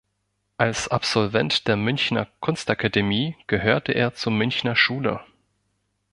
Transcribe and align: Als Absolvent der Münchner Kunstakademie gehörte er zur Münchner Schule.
Als 0.57 0.87
Absolvent 0.87 1.67
der 1.67 1.75
Münchner 1.77 2.25
Kunstakademie 2.39 3.35
gehörte 3.45 3.91
er 3.91 4.15
zur 4.15 4.31
Münchner 4.33 4.75
Schule. 4.75 5.19